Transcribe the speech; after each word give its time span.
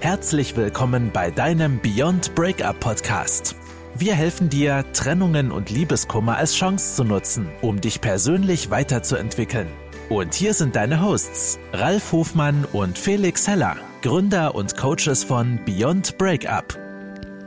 Herzlich 0.00 0.56
willkommen 0.56 1.10
bei 1.12 1.32
deinem 1.32 1.80
Beyond 1.80 2.36
Breakup 2.36 2.78
Podcast. 2.78 3.56
Wir 3.96 4.14
helfen 4.14 4.48
dir, 4.48 4.84
Trennungen 4.92 5.50
und 5.50 5.70
Liebeskummer 5.70 6.36
als 6.36 6.54
Chance 6.54 6.94
zu 6.94 7.02
nutzen, 7.02 7.48
um 7.62 7.80
dich 7.80 8.00
persönlich 8.00 8.70
weiterzuentwickeln. 8.70 9.66
Und 10.08 10.34
hier 10.34 10.54
sind 10.54 10.76
deine 10.76 11.02
Hosts, 11.02 11.58
Ralf 11.72 12.12
Hofmann 12.12 12.64
und 12.72 12.96
Felix 12.96 13.48
Heller, 13.48 13.76
Gründer 14.00 14.54
und 14.54 14.76
Coaches 14.76 15.24
von 15.24 15.58
Beyond 15.66 16.16
Breakup. 16.16 16.78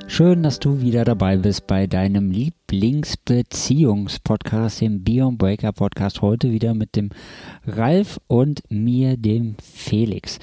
Schön, 0.08 0.44
dass 0.44 0.60
du 0.60 0.82
wieder 0.82 1.06
dabei 1.06 1.38
bist 1.38 1.68
bei 1.68 1.88
deinem 1.88 2.32
Lieblingsbeziehungspodcast, 2.32 4.82
dem 4.82 5.06
Beyond 5.06 5.38
Breakup 5.38 5.78
Podcast. 5.78 6.22
Heute 6.22 6.52
wieder 6.52 6.74
mit 6.74 6.98
dem 6.98 7.12
Ralf 7.66 8.20
und 8.28 8.62
mir, 8.70 9.16
dem 9.16 9.56
Felix. 9.64 10.38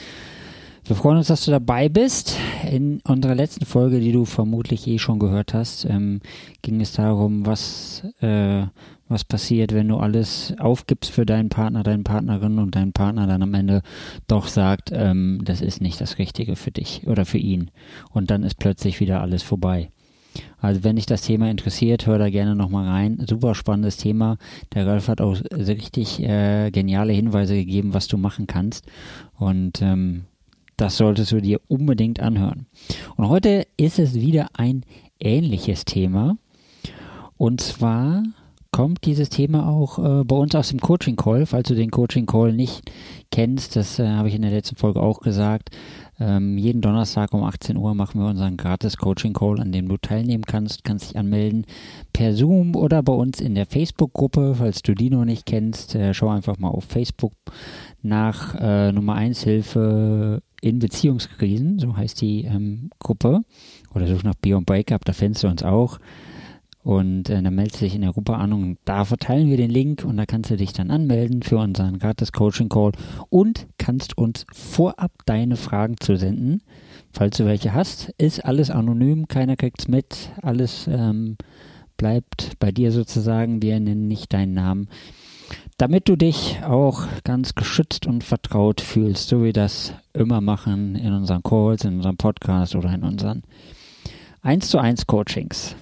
Wir 0.85 0.97
freuen 0.97 1.19
uns, 1.19 1.27
dass 1.27 1.45
du 1.45 1.51
dabei 1.51 1.89
bist. 1.89 2.37
In 2.71 3.01
unserer 3.07 3.35
letzten 3.35 3.67
Folge, 3.67 4.01
die 4.01 4.13
du 4.13 4.25
vermutlich 4.25 4.87
eh 4.87 4.99
schon 4.99 5.19
gehört 5.19 5.55
hast, 5.55 5.85
ähm, 5.85 6.21
ging 6.63 6.81
es 6.81 6.93
darum, 6.93 7.45
was, 7.45 8.05
äh, 8.21 8.65
was 9.09 9.25
passiert, 9.25 9.75
wenn 9.75 9.89
du 9.89 9.97
alles 9.97 10.55
aufgibst 10.59 11.11
für 11.11 11.27
deinen 11.27 11.49
Partner, 11.49 11.83
deine 11.83 12.03
Partnerin 12.03 12.59
und 12.59 12.75
dein 12.75 12.93
Partner 12.93 13.27
dann 13.27 13.43
am 13.43 13.55
Ende 13.55 13.83
doch 14.29 14.47
sagt, 14.47 14.91
ähm, 14.93 15.41
das 15.45 15.61
ist 15.61 15.81
nicht 15.81 16.01
das 16.01 16.19
Richtige 16.19 16.57
für 16.57 16.71
dich 16.71 17.07
oder 17.07 17.27
für 17.27 17.39
ihn. 17.39 17.71
Und 18.11 18.31
dann 18.31 18.43
ist 18.43 18.59
plötzlich 18.59 19.01
wieder 19.01 19.21
alles 19.21 19.43
vorbei. 19.43 19.91
Also 20.61 20.85
wenn 20.85 20.97
dich 20.97 21.07
das 21.07 21.23
Thema 21.23 21.51
interessiert, 21.51 22.07
hör 22.07 22.19
da 22.19 22.31
gerne 22.31 22.55
nochmal 22.55 22.87
rein. 22.89 23.25
Super 23.29 23.55
spannendes 23.55 23.97
Thema. 23.97 24.39
Der 24.75 24.87
Ralf 24.87 25.09
hat 25.09 25.21
auch 25.21 25.37
richtig 25.53 26.23
äh, 26.23 26.71
geniale 26.71 27.13
Hinweise 27.13 27.55
gegeben, 27.55 27.95
was 27.95 28.09
du 28.09 28.17
machen 28.17 28.47
kannst. 28.47 28.87
Und 29.39 29.83
ähm, 29.83 30.25
das 30.79 30.97
solltest 30.97 31.33
du 31.33 31.43
dir 31.43 31.61
unbedingt 31.69 32.21
anhören. 32.21 32.67
Und 33.17 33.29
heute 33.29 33.67
ist 33.77 33.99
es 33.99 34.15
wieder 34.15 34.49
ein 34.55 34.85
ähnliches 35.21 35.85
Thema. 35.85 36.39
Und 37.37 37.61
zwar 37.61 38.23
kommt 38.71 39.05
dieses 39.07 39.29
Thema 39.29 39.67
auch 39.67 39.99
äh, 39.99 40.25
bei 40.25 40.37
uns 40.37 40.55
aus 40.55 40.69
dem 40.69 40.81
Coaching 40.81 41.17
Call. 41.17 41.47
Falls 41.47 41.69
du 41.69 41.75
den 41.75 41.91
Coaching 41.91 42.27
Call 42.27 42.53
nicht 42.53 42.91
kennst, 43.31 43.77
das 43.77 43.99
äh, 43.99 44.07
habe 44.07 44.29
ich 44.29 44.35
in 44.35 44.43
der 44.43 44.51
letzten 44.51 44.77
Folge 44.77 45.01
auch 45.01 45.21
gesagt. 45.21 45.71
Ähm, 46.21 46.59
jeden 46.59 46.81
Donnerstag 46.81 47.33
um 47.33 47.45
18 47.45 47.77
Uhr 47.77 47.95
machen 47.95 48.21
wir 48.21 48.29
unseren 48.29 48.57
gratis 48.57 48.97
Coaching 48.97 49.33
Call, 49.33 49.61
an 49.61 49.73
dem 49.73 49.89
du 49.89 49.97
teilnehmen 49.97 50.45
kannst. 50.45 50.85
Kannst 50.85 51.11
dich 51.11 51.19
anmelden 51.19 51.65
per 52.13 52.35
Zoom 52.35 52.77
oder 52.77 53.03
bei 53.03 53.13
uns 53.13 53.41
in 53.41 53.55
der 53.55 53.67
Facebook-Gruppe. 53.67 54.57
Falls 54.59 54.83
du 54.83 54.95
die 54.95 55.11
noch 55.11 55.25
nicht 55.25 55.47
kennst, 55.47 55.95
äh, 55.95 56.13
schau 56.15 56.29
einfach 56.29 56.59
mal 56.59 56.69
auf 56.69 56.85
Facebook 56.85 57.33
nach 58.03 58.55
äh, 58.61 58.93
Nummer 58.93 59.15
1 59.15 59.43
Hilfe 59.43 60.43
in 60.61 60.79
Beziehungskrisen, 60.79 61.79
so 61.79 61.97
heißt 61.97 62.21
die 62.21 62.45
ähm, 62.45 62.91
Gruppe. 62.99 63.43
Oder 63.95 64.07
such 64.07 64.23
nach 64.23 64.35
Beyond 64.35 64.67
Breakup, 64.67 65.05
da 65.05 65.13
findest 65.13 65.45
du 65.45 65.49
uns 65.49 65.63
auch. 65.63 65.99
Und 66.83 67.29
äh, 67.29 67.43
dann 67.43 67.55
meldest 67.55 67.81
du 67.81 67.85
dich 67.85 67.95
in 67.95 68.01
der 68.03 68.13
Gruppe 68.13 68.37
an 68.37 68.53
und 68.53 68.79
da 68.85 69.05
verteilen 69.05 69.51
wir 69.51 69.57
den 69.57 69.71
Link 69.71 70.05
und 70.05 70.17
da 70.17 70.27
kannst 70.27 70.51
du 70.51 70.57
dich 70.57 70.73
dann 70.73 70.91
anmelden 70.91 71.43
für 71.43 71.59
unseren 71.59 71.99
gratis 71.99 72.33
Coaching 72.33 72.69
Call 72.69 72.93
und 73.29 73.67
kannst 73.79 74.17
uns 74.17 74.47
vorab 74.53 75.13
deine 75.27 75.57
Fragen 75.57 75.97
zusenden. 76.01 76.63
Falls 77.13 77.37
du 77.37 77.45
welche 77.45 77.75
hast, 77.75 78.11
ist 78.17 78.45
alles 78.45 78.71
anonym, 78.71 79.29
keiner 79.29 79.57
kriegt's 79.57 79.89
mit, 79.89 80.31
alles 80.41 80.89
ähm, 80.91 81.37
bleibt 81.97 82.53
bei 82.59 82.71
dir 82.71 82.93
sozusagen. 82.93 83.61
Wir 83.61 83.79
nennen 83.81 84.09
nicht 84.09 84.33
deinen 84.33 84.55
Namen 84.55 84.89
damit 85.77 86.09
du 86.09 86.17
dich 86.17 86.59
auch 86.65 87.07
ganz 87.25 87.55
geschützt 87.55 88.07
und 88.07 88.25
vertraut 88.25 88.81
fühlst, 88.81 89.29
so 89.29 89.41
wie 89.41 89.47
wir 89.47 89.53
das 89.53 89.95
immer 90.13 90.41
machen 90.41 90.97
in 90.97 91.13
unseren 91.13 91.43
Calls, 91.43 91.85
in 91.85 91.97
unserem 91.97 92.17
Podcast 92.17 92.75
oder 92.75 92.93
in 92.93 93.05
unseren 93.05 93.43
1 94.43 94.69
zu 94.69 94.79
1 94.79 95.07
Coachings. 95.07 95.77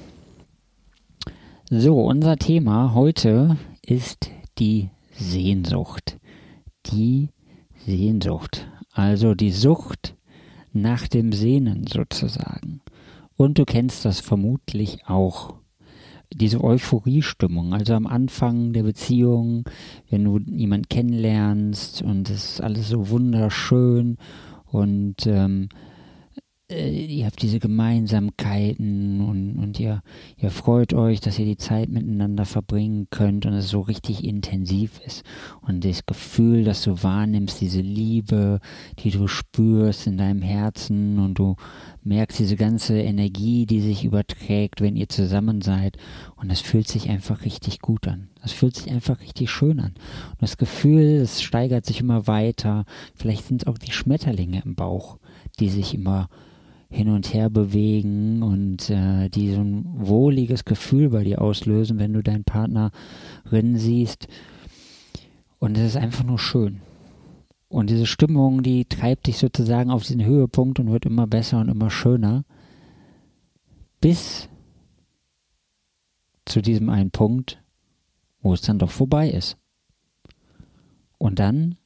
So, 1.68 2.00
unser 2.04 2.36
Thema 2.36 2.94
heute 2.94 3.56
ist 3.82 4.30
die 4.58 4.90
Sehnsucht. 5.12 6.18
Die 6.86 7.30
Sehnsucht. 7.84 8.68
Also 8.92 9.34
die 9.34 9.50
Sucht 9.50 10.14
nach 10.72 11.08
dem 11.08 11.32
Sehnen 11.32 11.86
sozusagen. 11.86 12.82
Und 13.36 13.58
du 13.58 13.64
kennst 13.64 14.04
das 14.04 14.20
vermutlich 14.20 15.06
auch 15.06 15.54
diese 16.32 16.62
Euphoriestimmung, 16.62 17.72
also 17.72 17.94
am 17.94 18.06
Anfang 18.06 18.72
der 18.72 18.82
Beziehung, 18.82 19.64
wenn 20.10 20.24
du 20.24 20.38
jemanden 20.38 20.88
kennenlernst 20.88 22.02
und 22.02 22.30
es 22.30 22.52
ist 22.52 22.60
alles 22.60 22.88
so 22.88 23.08
wunderschön 23.10 24.18
und 24.66 25.26
ähm, 25.26 25.68
äh, 26.68 26.90
ihr 26.90 27.26
habt 27.26 27.42
diese 27.42 27.60
Gemeinsamkeiten 27.60 29.20
und, 29.20 29.56
und 29.56 29.78
ihr, 29.78 30.02
ihr 30.36 30.50
freut 30.50 30.94
euch, 30.94 31.20
dass 31.20 31.38
ihr 31.38 31.44
die 31.44 31.56
Zeit 31.56 31.88
miteinander 31.88 32.44
verbringen 32.44 33.06
könnt 33.10 33.46
und 33.46 33.52
es 33.52 33.68
so 33.68 33.80
richtig 33.80 34.24
intensiv 34.24 35.00
ist. 35.06 35.22
Und 35.60 35.84
das 35.84 36.06
Gefühl, 36.06 36.64
das 36.64 36.82
du 36.82 37.02
wahrnimmst, 37.02 37.60
diese 37.60 37.80
Liebe, 37.80 38.60
die 38.98 39.10
du 39.10 39.28
spürst 39.28 40.06
in 40.06 40.18
deinem 40.18 40.42
Herzen 40.42 41.18
und 41.18 41.38
du 41.38 41.56
merkst 42.06 42.38
diese 42.38 42.56
ganze 42.56 42.98
Energie, 42.98 43.66
die 43.66 43.80
sich 43.80 44.04
überträgt, 44.04 44.80
wenn 44.80 44.96
ihr 44.96 45.08
zusammen 45.08 45.60
seid. 45.60 45.96
Und 46.36 46.50
es 46.50 46.60
fühlt 46.60 46.88
sich 46.88 47.10
einfach 47.10 47.44
richtig 47.44 47.80
gut 47.80 48.06
an. 48.08 48.28
Das 48.42 48.52
fühlt 48.52 48.76
sich 48.76 48.90
einfach 48.90 49.20
richtig 49.20 49.50
schön 49.50 49.80
an. 49.80 49.92
Und 50.30 50.42
das 50.42 50.56
Gefühl, 50.56 51.20
es 51.20 51.42
steigert 51.42 51.84
sich 51.84 52.00
immer 52.00 52.26
weiter. 52.26 52.84
Vielleicht 53.14 53.46
sind 53.46 53.62
es 53.62 53.68
auch 53.68 53.78
die 53.78 53.92
Schmetterlinge 53.92 54.62
im 54.64 54.74
Bauch, 54.74 55.18
die 55.58 55.68
sich 55.68 55.94
immer 55.94 56.28
hin 56.88 57.08
und 57.08 57.34
her 57.34 57.50
bewegen 57.50 58.42
und 58.42 58.88
äh, 58.90 59.28
die 59.28 59.52
so 59.52 59.60
ein 59.60 59.84
wohliges 59.96 60.64
Gefühl 60.64 61.10
bei 61.10 61.24
dir 61.24 61.42
auslösen, 61.42 61.98
wenn 61.98 62.12
du 62.12 62.22
deinen 62.22 62.44
Partnerin 62.44 63.76
siehst. 63.76 64.28
Und 65.58 65.76
es 65.76 65.88
ist 65.88 65.96
einfach 65.96 66.24
nur 66.24 66.38
schön. 66.38 66.80
Und 67.68 67.90
diese 67.90 68.06
Stimmung, 68.06 68.62
die 68.62 68.84
treibt 68.84 69.26
dich 69.26 69.38
sozusagen 69.38 69.90
auf 69.90 70.04
diesen 70.04 70.24
Höhepunkt 70.24 70.78
und 70.78 70.90
wird 70.90 71.06
immer 71.06 71.26
besser 71.26 71.60
und 71.60 71.68
immer 71.68 71.90
schöner. 71.90 72.44
Bis 74.00 74.48
zu 76.44 76.62
diesem 76.62 76.88
einen 76.88 77.10
Punkt, 77.10 77.60
wo 78.40 78.54
es 78.54 78.62
dann 78.62 78.78
doch 78.78 78.90
vorbei 78.90 79.28
ist. 79.28 79.56
Und 81.18 81.38
dann, 81.38 81.76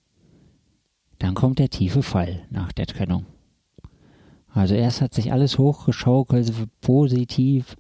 dann 1.18 1.34
kommt 1.34 1.58
der 1.58 1.70
tiefe 1.70 2.02
Fall 2.02 2.42
nach 2.50 2.72
der 2.72 2.86
Trennung. 2.86 3.24
Also 4.52 4.74
erst 4.74 5.00
hat 5.00 5.14
sich 5.14 5.32
alles 5.32 5.58
hochgeschaukelt, 5.58 6.52
positiv 6.80 7.76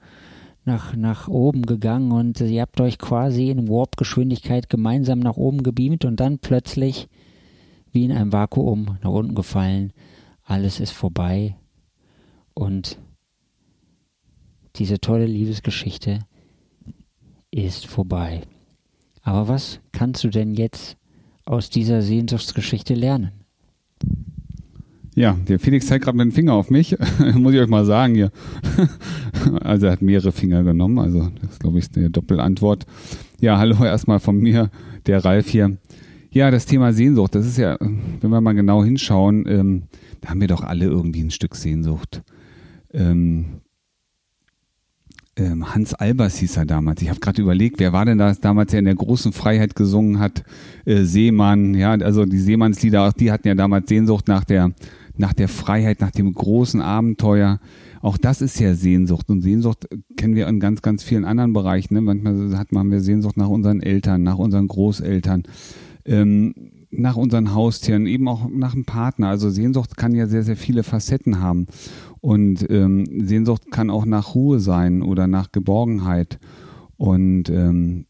nach, 0.64 0.94
nach 0.94 1.28
oben 1.28 1.62
gegangen 1.62 2.12
und 2.12 2.40
ihr 2.40 2.62
habt 2.62 2.80
euch 2.80 2.98
quasi 2.98 3.50
in 3.50 3.68
Warp-Geschwindigkeit 3.68 4.70
gemeinsam 4.70 5.18
nach 5.18 5.36
oben 5.36 5.62
gebeamt 5.62 6.04
und 6.04 6.20
dann 6.20 6.38
plötzlich 6.38 7.08
wie 7.92 8.04
in 8.04 8.12
einem 8.12 8.32
Vakuum 8.32 8.98
nach 9.02 9.10
unten 9.10 9.34
gefallen. 9.34 9.92
Alles 10.44 10.80
ist 10.80 10.92
vorbei 10.92 11.56
und 12.54 12.98
diese 14.76 15.00
tolle 15.00 15.26
Liebesgeschichte 15.26 16.20
ist 17.50 17.86
vorbei. 17.86 18.42
Aber 19.22 19.48
was 19.48 19.80
kannst 19.92 20.24
du 20.24 20.28
denn 20.28 20.54
jetzt 20.54 20.96
aus 21.44 21.70
dieser 21.70 22.02
Sehnsuchtsgeschichte 22.02 22.94
lernen? 22.94 23.32
Ja, 25.14 25.36
der 25.48 25.58
Felix 25.58 25.86
zeigt 25.86 26.04
gerade 26.04 26.16
mit 26.16 26.24
dem 26.24 26.32
Finger 26.32 26.54
auf 26.54 26.70
mich, 26.70 26.96
muss 27.34 27.52
ich 27.52 27.60
euch 27.60 27.68
mal 27.68 27.84
sagen 27.84 28.14
hier. 28.14 28.30
also 29.60 29.86
er 29.86 29.92
hat 29.92 30.02
mehrere 30.02 30.32
Finger 30.32 30.62
genommen, 30.62 30.98
also 30.98 31.28
das 31.42 31.58
glaube 31.58 31.78
ich 31.78 31.84
ist 31.84 31.96
eine 31.96 32.10
Doppelantwort. 32.10 32.86
Ja, 33.40 33.58
hallo 33.58 33.84
erstmal 33.84 34.20
von 34.20 34.38
mir, 34.38 34.70
der 35.06 35.24
Ralf 35.24 35.48
hier. 35.48 35.76
Ja, 36.32 36.50
das 36.50 36.66
Thema 36.66 36.92
Sehnsucht, 36.92 37.34
das 37.34 37.46
ist 37.46 37.58
ja, 37.58 37.76
wenn 37.80 38.30
wir 38.30 38.40
mal 38.40 38.52
genau 38.52 38.84
hinschauen, 38.84 39.46
ähm, 39.48 39.82
da 40.20 40.30
haben 40.30 40.40
wir 40.40 40.48
doch 40.48 40.62
alle 40.62 40.84
irgendwie 40.84 41.22
ein 41.22 41.32
Stück 41.32 41.56
Sehnsucht. 41.56 42.22
Ähm, 42.92 43.60
ähm, 45.36 45.74
Hans 45.74 45.94
Albers 45.94 46.36
hieß 46.36 46.56
er 46.58 46.66
damals. 46.66 47.02
Ich 47.02 47.08
habe 47.08 47.18
gerade 47.18 47.42
überlegt, 47.42 47.80
wer 47.80 47.92
war 47.92 48.04
denn 48.04 48.18
das 48.18 48.40
damals, 48.40 48.70
der 48.70 48.78
in 48.78 48.84
der 48.84 48.94
großen 48.94 49.32
Freiheit 49.32 49.74
gesungen 49.74 50.20
hat? 50.20 50.44
Äh, 50.84 51.02
Seemann, 51.02 51.74
ja, 51.74 51.92
also 51.92 52.24
die 52.24 52.38
Seemannslieder, 52.38 53.12
die 53.18 53.32
hatten 53.32 53.48
ja 53.48 53.54
damals 53.54 53.88
Sehnsucht 53.88 54.28
nach 54.28 54.44
der 54.44 54.72
nach 55.16 55.32
der 55.34 55.48
Freiheit, 55.48 56.00
nach 56.00 56.10
dem 56.10 56.32
großen 56.32 56.80
Abenteuer. 56.80 57.60
Auch 58.00 58.16
das 58.16 58.40
ist 58.40 58.58
ja 58.58 58.74
Sehnsucht. 58.74 59.28
Und 59.28 59.42
Sehnsucht 59.42 59.86
kennen 60.16 60.34
wir 60.34 60.48
in 60.48 60.58
ganz, 60.58 60.80
ganz 60.80 61.02
vielen 61.02 61.26
anderen 61.26 61.52
Bereichen. 61.52 61.94
Ne? 61.94 62.00
Manchmal 62.00 62.56
hat 62.56 62.72
man 62.72 62.90
wir 62.90 63.00
Sehnsucht 63.00 63.36
nach 63.36 63.48
unseren 63.48 63.82
Eltern, 63.82 64.22
nach 64.22 64.38
unseren 64.38 64.66
Großeltern, 64.66 65.42
ähm, 66.04 66.54
nach 66.90 67.16
unseren 67.16 67.54
Haustieren, 67.54 68.06
eben 68.06 68.28
auch 68.28 68.48
nach 68.48 68.74
einem 68.74 68.84
Partner. 68.84 69.28
Also 69.28 69.50
Sehnsucht 69.50 69.96
kann 69.96 70.14
ja 70.14 70.26
sehr, 70.26 70.42
sehr 70.42 70.56
viele 70.56 70.82
Facetten 70.82 71.40
haben. 71.40 71.66
Und 72.20 72.68
ähm, 72.70 73.26
Sehnsucht 73.26 73.70
kann 73.70 73.90
auch 73.90 74.04
nach 74.04 74.34
Ruhe 74.34 74.60
sein 74.60 75.02
oder 75.02 75.26
nach 75.26 75.52
Geborgenheit. 75.52 76.38
Und 76.96 77.48
ähm, 77.48 78.06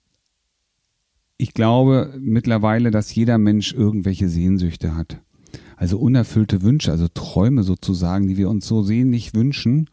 ich 1.36 1.54
glaube 1.54 2.14
mittlerweile, 2.18 2.90
dass 2.90 3.14
jeder 3.14 3.38
Mensch 3.38 3.72
irgendwelche 3.72 4.28
Sehnsüchte 4.28 4.96
hat. 4.96 5.20
Also 5.76 5.98
unerfüllte 5.98 6.62
Wünsche, 6.62 6.90
also 6.90 7.08
Träume 7.08 7.62
sozusagen, 7.62 8.28
die 8.28 8.36
wir 8.36 8.50
uns 8.50 8.66
so 8.66 8.82
sehnlich 8.82 9.34
wünschen. 9.34 9.88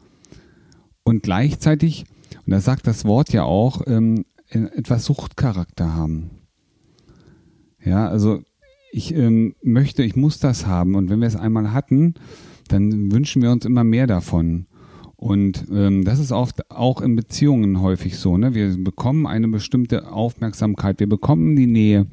Und 1.04 1.22
gleichzeitig, 1.22 2.04
und 2.44 2.50
da 2.50 2.60
sagt 2.60 2.86
das 2.86 3.04
Wort 3.04 3.32
ja 3.32 3.44
auch, 3.44 3.82
ähm, 3.86 4.24
etwas 4.50 5.04
Suchtcharakter 5.04 5.94
haben. 5.94 6.30
Ja, 7.88 8.08
also 8.08 8.42
ich 8.92 9.14
ähm, 9.14 9.54
möchte, 9.62 10.02
ich 10.02 10.16
muss 10.16 10.38
das 10.38 10.66
haben. 10.66 10.94
Und 10.94 11.10
wenn 11.10 11.20
wir 11.20 11.28
es 11.28 11.36
einmal 11.36 11.72
hatten, 11.72 12.14
dann 12.68 13.10
wünschen 13.12 13.42
wir 13.42 13.50
uns 13.50 13.64
immer 13.64 13.84
mehr 13.84 14.06
davon. 14.06 14.66
Und 15.16 15.66
ähm, 15.72 16.04
das 16.04 16.20
ist 16.20 16.30
oft 16.30 16.70
auch 16.70 17.00
in 17.00 17.16
Beziehungen 17.16 17.80
häufig 17.80 18.18
so. 18.18 18.36
Ne? 18.36 18.54
Wir 18.54 18.76
bekommen 18.76 19.26
eine 19.26 19.48
bestimmte 19.48 20.12
Aufmerksamkeit, 20.12 21.00
wir 21.00 21.08
bekommen 21.08 21.56
die 21.56 21.66
Nähe. 21.66 22.06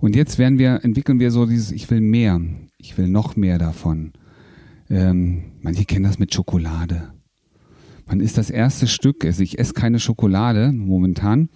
Und 0.00 0.16
jetzt 0.16 0.38
werden 0.38 0.58
wir, 0.58 0.80
entwickeln 0.82 1.20
wir 1.20 1.30
so 1.30 1.46
dieses, 1.46 1.70
ich 1.70 1.88
will 1.88 2.00
mehr, 2.00 2.40
ich 2.78 2.98
will 2.98 3.06
noch 3.06 3.36
mehr 3.36 3.58
davon. 3.58 4.12
Ähm, 4.90 5.44
manche 5.62 5.84
kennen 5.84 6.04
das 6.04 6.18
mit 6.18 6.34
Schokolade. 6.34 7.12
Man 8.06 8.20
isst 8.20 8.38
das 8.38 8.50
erste 8.50 8.88
Stück, 8.88 9.24
also 9.24 9.42
ich 9.42 9.58
esse 9.58 9.74
keine 9.74 10.00
Schokolade 10.00 10.72
momentan, 10.72 11.50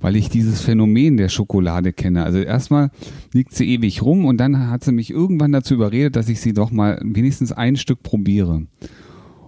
weil 0.00 0.16
ich 0.16 0.28
dieses 0.28 0.60
Phänomen 0.60 1.16
der 1.16 1.28
Schokolade 1.28 1.92
kenne. 1.92 2.24
Also 2.24 2.38
erstmal 2.38 2.90
liegt 3.32 3.54
sie 3.54 3.68
ewig 3.68 4.02
rum 4.02 4.24
und 4.24 4.38
dann 4.38 4.68
hat 4.68 4.84
sie 4.84 4.92
mich 4.92 5.10
irgendwann 5.10 5.52
dazu 5.52 5.74
überredet, 5.74 6.16
dass 6.16 6.28
ich 6.28 6.40
sie 6.40 6.52
doch 6.52 6.70
mal 6.70 7.00
wenigstens 7.02 7.52
ein 7.52 7.76
Stück 7.76 8.02
probiere. 8.02 8.66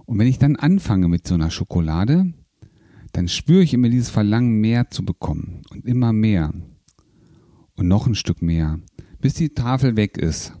Und 0.05 0.17
wenn 0.17 0.27
ich 0.27 0.39
dann 0.39 0.55
anfange 0.55 1.07
mit 1.07 1.27
so 1.27 1.35
einer 1.35 1.51
Schokolade, 1.51 2.33
dann 3.11 3.27
spüre 3.27 3.63
ich 3.63 3.73
immer 3.73 3.89
dieses 3.89 4.09
Verlangen, 4.09 4.59
mehr 4.59 4.89
zu 4.89 5.03
bekommen 5.03 5.61
und 5.71 5.85
immer 5.85 6.13
mehr 6.13 6.53
und 7.75 7.87
noch 7.87 8.07
ein 8.07 8.15
Stück 8.15 8.41
mehr, 8.41 8.79
bis 9.21 9.33
die 9.33 9.49
Tafel 9.49 9.95
weg 9.95 10.17
ist. 10.17 10.53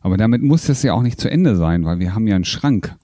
Aber 0.00 0.16
damit 0.16 0.42
muss 0.42 0.66
das 0.66 0.82
ja 0.82 0.94
auch 0.94 1.02
nicht 1.02 1.20
zu 1.20 1.30
Ende 1.30 1.56
sein, 1.56 1.84
weil 1.84 2.00
wir 2.00 2.14
haben 2.14 2.26
ja 2.26 2.34
einen 2.34 2.44
Schrank. 2.44 2.96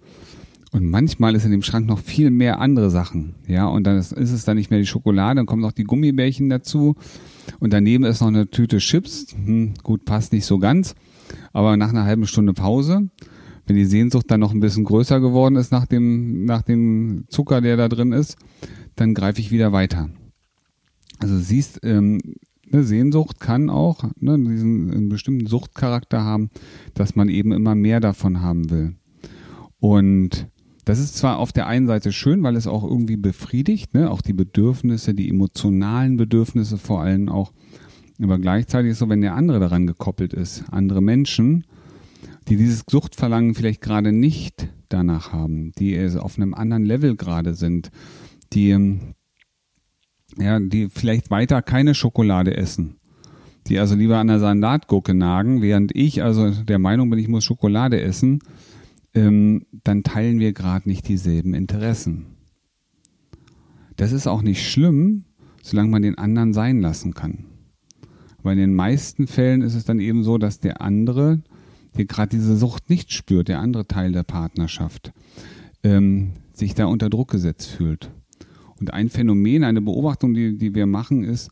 Und 0.72 0.90
manchmal 0.90 1.34
ist 1.34 1.44
in 1.44 1.50
dem 1.50 1.62
Schrank 1.62 1.86
noch 1.86 1.98
viel 1.98 2.30
mehr 2.30 2.60
andere 2.60 2.90
Sachen. 2.90 3.36
Ja, 3.46 3.66
und 3.66 3.84
dann 3.84 3.96
ist, 3.96 4.12
ist 4.12 4.32
es 4.32 4.44
dann 4.44 4.56
nicht 4.56 4.70
mehr 4.70 4.78
die 4.78 4.86
Schokolade, 4.86 5.36
dann 5.36 5.46
kommen 5.46 5.62
noch 5.62 5.72
die 5.72 5.84
Gummibärchen 5.84 6.50
dazu. 6.50 6.94
Und 7.58 7.72
daneben 7.72 8.04
ist 8.04 8.20
noch 8.20 8.28
eine 8.28 8.50
Tüte 8.50 8.78
Chips. 8.78 9.28
Hm, 9.32 9.74
gut, 9.82 10.04
passt 10.04 10.32
nicht 10.32 10.44
so 10.44 10.58
ganz. 10.58 10.94
Aber 11.52 11.76
nach 11.76 11.88
einer 11.88 12.04
halben 12.04 12.26
Stunde 12.26 12.52
Pause, 12.52 13.08
wenn 13.66 13.76
die 13.76 13.86
Sehnsucht 13.86 14.30
dann 14.30 14.40
noch 14.40 14.52
ein 14.52 14.60
bisschen 14.60 14.84
größer 14.84 15.20
geworden 15.20 15.56
ist 15.56 15.72
nach 15.72 15.86
dem, 15.86 16.44
nach 16.44 16.62
dem 16.62 17.24
Zucker, 17.28 17.60
der 17.60 17.76
da 17.76 17.88
drin 17.88 18.12
ist, 18.12 18.36
dann 18.96 19.14
greife 19.14 19.40
ich 19.40 19.50
wieder 19.50 19.72
weiter. 19.72 20.10
Also 21.18 21.38
siehst, 21.38 21.80
ähm, 21.82 22.20
eine 22.70 22.84
Sehnsucht 22.84 23.40
kann 23.40 23.70
auch 23.70 24.04
ne, 24.20 24.38
diesen 24.38 24.90
einen 24.92 25.08
bestimmten 25.08 25.46
Suchtcharakter 25.46 26.22
haben, 26.22 26.50
dass 26.94 27.16
man 27.16 27.28
eben 27.28 27.52
immer 27.52 27.74
mehr 27.74 28.00
davon 28.00 28.42
haben 28.42 28.70
will. 28.70 28.94
Und 29.80 30.48
das 30.88 31.00
ist 31.00 31.18
zwar 31.18 31.38
auf 31.38 31.52
der 31.52 31.66
einen 31.66 31.86
Seite 31.86 32.12
schön, 32.12 32.42
weil 32.42 32.56
es 32.56 32.66
auch 32.66 32.82
irgendwie 32.82 33.18
befriedigt, 33.18 33.92
ne? 33.92 34.10
auch 34.10 34.22
die 34.22 34.32
Bedürfnisse, 34.32 35.12
die 35.12 35.28
emotionalen 35.28 36.16
Bedürfnisse 36.16 36.78
vor 36.78 37.02
allem 37.02 37.28
auch. 37.28 37.52
Aber 38.22 38.38
gleichzeitig 38.38 38.92
ist 38.92 39.00
so, 39.00 39.10
wenn 39.10 39.20
der 39.20 39.34
andere 39.34 39.60
daran 39.60 39.86
gekoppelt 39.86 40.32
ist, 40.32 40.64
andere 40.70 41.02
Menschen, 41.02 41.66
die 42.48 42.56
dieses 42.56 42.84
Suchtverlangen 42.88 43.54
vielleicht 43.54 43.82
gerade 43.82 44.12
nicht 44.12 44.68
danach 44.88 45.30
haben, 45.30 45.72
die 45.78 46.02
auf 46.18 46.38
einem 46.38 46.54
anderen 46.54 46.86
Level 46.86 47.16
gerade 47.16 47.52
sind, 47.52 47.90
die, 48.54 48.70
ähm, 48.70 49.14
ja, 50.38 50.58
die 50.58 50.88
vielleicht 50.88 51.30
weiter 51.30 51.60
keine 51.60 51.94
Schokolade 51.94 52.56
essen, 52.56 52.96
die 53.66 53.78
also 53.78 53.94
lieber 53.94 54.16
an 54.16 54.28
der 54.28 54.40
Salatgurke 54.40 55.12
nagen, 55.12 55.60
während 55.60 55.94
ich 55.94 56.22
also 56.22 56.50
der 56.50 56.78
Meinung 56.78 57.10
bin, 57.10 57.18
ich 57.18 57.28
muss 57.28 57.44
Schokolade 57.44 58.00
essen, 58.00 58.40
ähm, 59.18 59.66
dann 59.84 60.04
teilen 60.04 60.38
wir 60.38 60.52
gerade 60.52 60.88
nicht 60.88 61.08
dieselben 61.08 61.54
Interessen. 61.54 62.26
Das 63.96 64.12
ist 64.12 64.28
auch 64.28 64.42
nicht 64.42 64.64
schlimm, 64.64 65.24
solange 65.60 65.90
man 65.90 66.02
den 66.02 66.16
anderen 66.16 66.52
sein 66.52 66.80
lassen 66.80 67.14
kann. 67.14 67.46
Aber 68.38 68.52
in 68.52 68.58
den 68.58 68.74
meisten 68.74 69.26
Fällen 69.26 69.62
ist 69.62 69.74
es 69.74 69.84
dann 69.84 69.98
eben 69.98 70.22
so, 70.22 70.38
dass 70.38 70.60
der 70.60 70.80
andere, 70.80 71.42
der 71.96 72.04
gerade 72.04 72.36
diese 72.36 72.56
Sucht 72.56 72.90
nicht 72.90 73.12
spürt, 73.12 73.48
der 73.48 73.58
andere 73.58 73.88
Teil 73.88 74.12
der 74.12 74.22
Partnerschaft, 74.22 75.12
ähm, 75.82 76.34
sich 76.52 76.74
da 76.74 76.86
unter 76.86 77.10
Druck 77.10 77.32
gesetzt 77.32 77.68
fühlt. 77.68 78.12
Und 78.78 78.94
ein 78.94 79.08
Phänomen, 79.08 79.64
eine 79.64 79.82
Beobachtung, 79.82 80.34
die, 80.34 80.56
die 80.56 80.76
wir 80.76 80.86
machen, 80.86 81.24
ist, 81.24 81.50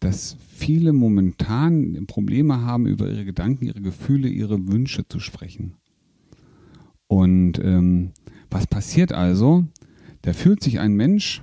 dass 0.00 0.36
viele 0.48 0.92
momentan 0.92 2.06
Probleme 2.08 2.62
haben, 2.62 2.86
über 2.86 3.08
ihre 3.08 3.24
Gedanken, 3.24 3.66
ihre 3.66 3.80
Gefühle, 3.80 4.28
ihre 4.28 4.66
Wünsche 4.66 5.06
zu 5.06 5.20
sprechen. 5.20 5.74
Und 7.06 7.58
ähm, 7.58 8.12
was 8.50 8.66
passiert 8.66 9.12
also? 9.12 9.64
Da 10.22 10.32
fühlt 10.32 10.62
sich 10.62 10.80
ein 10.80 10.94
Mensch, 10.94 11.42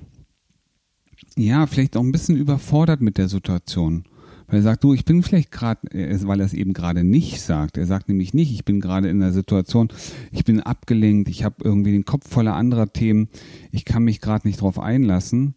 ja, 1.38 1.68
vielleicht 1.68 1.96
auch 1.96 2.04
ein 2.04 2.12
bisschen 2.12 2.36
überfordert 2.36 3.02
mit 3.02 3.18
der 3.18 3.28
Situation. 3.28 4.06
Weil 4.48 4.60
er 4.60 4.64
sagt, 4.64 4.84
du, 4.84 4.94
ich 4.94 5.06
bin 5.06 5.24
vielleicht 5.24 5.52
gerade, 5.52 5.80
weil 5.92 6.40
er 6.42 6.46
es 6.46 6.54
eben 6.54 6.74
gerade 6.74 7.06
nicht 7.06 7.40
sagt. 7.42 7.78
Er 7.78 7.86
sagt 7.86 8.10
nämlich 8.10 8.34
nicht, 8.34 8.52
ich 8.52 8.66
bin 8.66 8.82
gerade 8.82 9.10
in 9.10 9.22
der 9.22 9.32
Situation, 9.32 9.88
ich 10.32 10.44
bin 10.44 10.60
abgelenkt, 10.60 11.30
ich 11.30 11.46
habe 11.46 11.56
irgendwie 11.64 11.92
den 11.94 12.04
Kopf 12.04 12.30
voller 12.30 12.56
anderer 12.56 12.92
Themen, 12.92 13.30
ich 13.72 13.86
kann 13.86 14.04
mich 14.04 14.20
gerade 14.20 14.48
nicht 14.48 14.60
drauf 14.60 14.78
einlassen, 14.78 15.56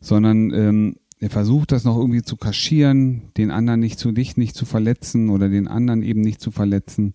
sondern 0.00 0.52
ähm, 0.52 0.96
er 1.18 1.28
versucht 1.28 1.72
das 1.72 1.84
noch 1.84 1.98
irgendwie 1.98 2.22
zu 2.22 2.36
kaschieren, 2.36 3.22
den 3.36 3.50
anderen 3.50 3.80
nicht 3.80 3.98
zu 3.98 4.12
dich 4.12 4.36
nicht 4.36 4.54
zu 4.54 4.64
verletzen 4.64 5.28
oder 5.28 5.48
den 5.48 5.66
anderen 5.66 6.02
eben 6.02 6.20
nicht 6.20 6.40
zu 6.40 6.50
verletzen. 6.50 7.12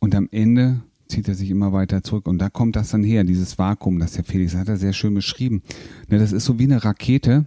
Und 0.00 0.14
am 0.14 0.28
Ende 0.32 0.82
zieht 1.14 1.28
er 1.28 1.34
sich 1.36 1.50
immer 1.50 1.72
weiter 1.72 2.02
zurück. 2.02 2.26
Und 2.26 2.38
da 2.38 2.50
kommt 2.50 2.74
das 2.74 2.90
dann 2.90 3.04
her, 3.04 3.22
dieses 3.22 3.56
Vakuum, 3.56 4.00
das 4.00 4.12
der 4.12 4.24
Felix 4.24 4.56
hat 4.56 4.68
er 4.68 4.76
sehr 4.76 4.92
schön 4.92 5.14
beschrieben. 5.14 5.62
Ne, 6.08 6.18
das 6.18 6.32
ist 6.32 6.44
so 6.44 6.58
wie 6.58 6.64
eine 6.64 6.84
Rakete, 6.84 7.46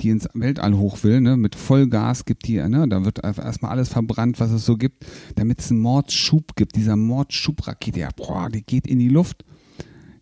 die 0.00 0.10
ins 0.10 0.28
Weltall 0.32 0.76
hoch 0.76 1.02
will, 1.02 1.20
ne, 1.20 1.36
mit 1.36 1.56
Vollgas 1.56 2.24
gibt 2.24 2.46
die, 2.46 2.56
ne, 2.56 2.86
da 2.88 3.04
wird 3.04 3.22
erstmal 3.24 3.72
alles 3.72 3.88
verbrannt, 3.88 4.38
was 4.38 4.52
es 4.52 4.64
so 4.64 4.76
gibt, 4.76 5.04
damit 5.34 5.60
es 5.60 5.70
einen 5.70 5.80
Mordschub 5.80 6.54
gibt. 6.54 6.76
Dieser 6.76 6.94
Mordschubrakete, 6.94 7.98
ja, 7.98 8.08
boah, 8.16 8.48
die 8.48 8.62
geht 8.62 8.86
in 8.86 9.00
die 9.00 9.08
Luft. 9.08 9.44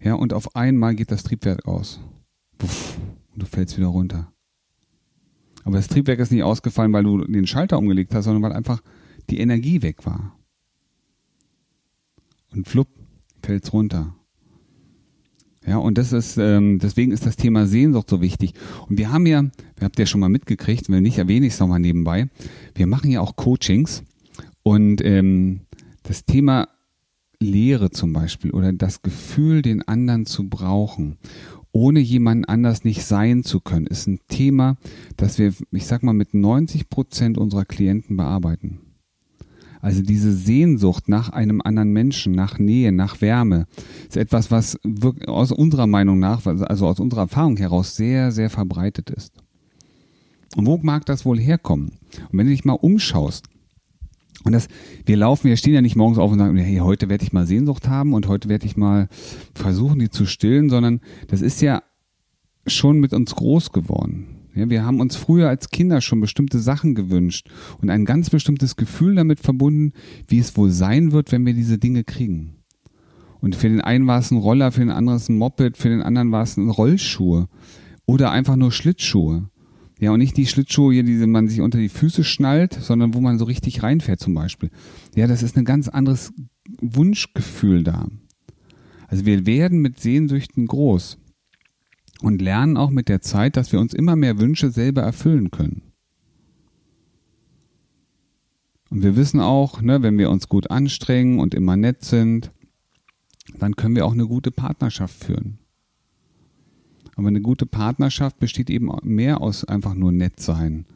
Ja, 0.00 0.14
und 0.14 0.32
auf 0.32 0.56
einmal 0.56 0.94
geht 0.94 1.10
das 1.10 1.24
Triebwerk 1.24 1.66
aus. 1.66 2.00
Puff, 2.56 2.98
und 3.34 3.42
du 3.42 3.46
fällst 3.46 3.76
wieder 3.76 3.88
runter. 3.88 4.32
Aber 5.64 5.76
das 5.76 5.88
Triebwerk 5.88 6.20
ist 6.20 6.32
nicht 6.32 6.42
ausgefallen, 6.42 6.92
weil 6.94 7.04
du 7.04 7.24
den 7.24 7.46
Schalter 7.46 7.76
umgelegt 7.76 8.14
hast, 8.14 8.24
sondern 8.24 8.42
weil 8.42 8.56
einfach 8.56 8.80
die 9.28 9.40
Energie 9.40 9.82
weg 9.82 10.06
war 10.06 10.37
und 12.52 12.68
flupp, 12.68 12.88
fällt's 13.42 13.72
runter. 13.72 14.14
Ja, 15.66 15.76
und 15.76 15.98
das 15.98 16.12
ist, 16.12 16.38
ähm, 16.38 16.78
deswegen 16.78 17.12
ist 17.12 17.26
das 17.26 17.36
Thema 17.36 17.66
Sehnsucht 17.66 18.08
so 18.08 18.22
wichtig. 18.22 18.54
Und 18.88 18.96
wir 18.96 19.12
haben 19.12 19.26
ja, 19.26 19.42
ihr 19.42 19.82
habt 19.82 19.98
ja 19.98 20.06
schon 20.06 20.20
mal 20.20 20.30
mitgekriegt, 20.30 20.88
wenn 20.88 21.02
nicht, 21.02 21.18
erwähne 21.18 21.46
ich 21.46 21.52
es 21.52 21.60
nochmal 21.60 21.80
nebenbei. 21.80 22.28
Wir 22.74 22.86
machen 22.86 23.10
ja 23.10 23.20
auch 23.20 23.36
Coachings 23.36 24.02
und 24.62 25.04
ähm, 25.04 25.60
das 26.04 26.24
Thema 26.24 26.68
Lehre 27.40 27.90
zum 27.90 28.12
Beispiel 28.12 28.50
oder 28.50 28.72
das 28.72 29.02
Gefühl, 29.02 29.62
den 29.62 29.86
anderen 29.86 30.26
zu 30.26 30.48
brauchen, 30.48 31.18
ohne 31.72 32.00
jemanden 32.00 32.46
anders 32.46 32.84
nicht 32.84 33.04
sein 33.04 33.44
zu 33.44 33.60
können, 33.60 33.86
ist 33.86 34.06
ein 34.06 34.20
Thema, 34.28 34.78
das 35.16 35.38
wir, 35.38 35.52
ich 35.70 35.86
sag 35.86 36.02
mal, 36.02 36.14
mit 36.14 36.34
90 36.34 36.88
Prozent 36.88 37.38
unserer 37.38 37.64
Klienten 37.64 38.16
bearbeiten. 38.16 38.80
Also 39.80 40.02
diese 40.02 40.32
Sehnsucht 40.32 41.08
nach 41.08 41.30
einem 41.30 41.60
anderen 41.62 41.92
Menschen, 41.92 42.32
nach 42.32 42.58
Nähe, 42.58 42.92
nach 42.92 43.20
Wärme, 43.20 43.66
ist 44.08 44.16
etwas, 44.16 44.50
was 44.50 44.78
aus 45.26 45.52
unserer 45.52 45.86
Meinung 45.86 46.18
nach, 46.18 46.44
also 46.46 46.86
aus 46.86 47.00
unserer 47.00 47.22
Erfahrung 47.22 47.56
heraus 47.56 47.96
sehr, 47.96 48.32
sehr 48.32 48.50
verbreitet 48.50 49.10
ist. 49.10 49.32
Und 50.56 50.66
wo 50.66 50.78
mag 50.78 51.06
das 51.06 51.24
wohl 51.24 51.38
herkommen? 51.38 51.92
Und 52.30 52.38
wenn 52.38 52.46
du 52.46 52.52
dich 52.52 52.64
mal 52.64 52.72
umschaust, 52.72 53.48
und 54.44 54.52
das, 54.52 54.68
wir 55.04 55.16
laufen, 55.16 55.48
wir 55.48 55.56
stehen 55.56 55.74
ja 55.74 55.82
nicht 55.82 55.96
morgens 55.96 56.18
auf 56.18 56.30
und 56.30 56.38
sagen, 56.38 56.56
hey, 56.56 56.78
heute 56.78 57.08
werde 57.08 57.24
ich 57.24 57.32
mal 57.32 57.46
Sehnsucht 57.46 57.88
haben 57.88 58.14
und 58.14 58.28
heute 58.28 58.48
werde 58.48 58.66
ich 58.66 58.76
mal 58.76 59.08
versuchen, 59.54 59.98
die 59.98 60.10
zu 60.10 60.26
stillen, 60.26 60.70
sondern 60.70 61.00
das 61.26 61.42
ist 61.42 61.60
ja 61.60 61.82
schon 62.66 63.00
mit 63.00 63.12
uns 63.12 63.34
groß 63.34 63.72
geworden. 63.72 64.37
Ja, 64.54 64.68
wir 64.70 64.84
haben 64.84 65.00
uns 65.00 65.16
früher 65.16 65.48
als 65.48 65.70
Kinder 65.70 66.00
schon 66.00 66.20
bestimmte 66.20 66.58
Sachen 66.58 66.94
gewünscht 66.94 67.48
und 67.80 67.90
ein 67.90 68.04
ganz 68.04 68.30
bestimmtes 68.30 68.76
Gefühl 68.76 69.14
damit 69.14 69.40
verbunden, 69.40 69.92
wie 70.26 70.38
es 70.38 70.56
wohl 70.56 70.70
sein 70.70 71.12
wird, 71.12 71.32
wenn 71.32 71.46
wir 71.46 71.54
diese 71.54 71.78
Dinge 71.78 72.04
kriegen. 72.04 72.54
Und 73.40 73.54
für 73.54 73.68
den 73.68 73.80
einen 73.80 74.06
war 74.06 74.18
es 74.18 74.30
ein 74.30 74.38
Roller, 74.38 74.72
für 74.72 74.80
den 74.80 74.90
anderen 74.90 75.20
ein 75.28 75.38
Moped, 75.38 75.76
für 75.76 75.88
den 75.88 76.02
anderen 76.02 76.32
war 76.32 76.42
es 76.42 76.56
ein 76.56 76.70
Rollschuhe 76.70 77.48
oder 78.04 78.30
einfach 78.30 78.56
nur 78.56 78.72
Schlittschuhe. 78.72 79.48
Ja, 80.00 80.12
und 80.12 80.18
nicht 80.18 80.36
die 80.36 80.46
Schlittschuhe 80.46 80.92
hier, 80.92 81.02
die 81.02 81.14
man 81.26 81.48
sich 81.48 81.60
unter 81.60 81.78
die 81.78 81.88
Füße 81.88 82.24
schnallt, 82.24 82.72
sondern 82.74 83.14
wo 83.14 83.20
man 83.20 83.38
so 83.38 83.44
richtig 83.44 83.82
reinfährt 83.82 84.20
zum 84.20 84.34
Beispiel. 84.34 84.70
Ja, 85.14 85.26
das 85.26 85.42
ist 85.42 85.56
ein 85.56 85.64
ganz 85.64 85.88
anderes 85.88 86.32
Wunschgefühl 86.80 87.82
da. 87.82 88.06
Also 89.08 89.26
wir 89.26 89.46
werden 89.46 89.80
mit 89.80 89.98
Sehnsüchten 90.00 90.66
groß 90.66 91.18
und 92.22 92.42
lernen 92.42 92.76
auch 92.76 92.90
mit 92.90 93.08
der 93.08 93.20
Zeit, 93.20 93.56
dass 93.56 93.72
wir 93.72 93.80
uns 93.80 93.94
immer 93.94 94.16
mehr 94.16 94.38
Wünsche 94.38 94.70
selber 94.70 95.02
erfüllen 95.02 95.50
können. 95.50 95.82
Und 98.90 99.02
wir 99.02 99.16
wissen 99.16 99.40
auch, 99.40 99.82
ne, 99.82 100.02
wenn 100.02 100.18
wir 100.18 100.30
uns 100.30 100.48
gut 100.48 100.70
anstrengen 100.70 101.40
und 101.40 101.54
immer 101.54 101.76
nett 101.76 102.04
sind, 102.04 102.52
dann 103.58 103.76
können 103.76 103.96
wir 103.96 104.06
auch 104.06 104.12
eine 104.12 104.26
gute 104.26 104.50
Partnerschaft 104.50 105.24
führen. 105.24 105.58
Aber 107.16 107.28
eine 107.28 107.40
gute 107.40 107.66
Partnerschaft 107.66 108.38
besteht 108.38 108.70
eben 108.70 108.90
mehr 109.02 109.40
aus 109.40 109.64
einfach 109.64 109.94
nur 109.94 110.12
nett 110.12 110.40
sein 110.40 110.86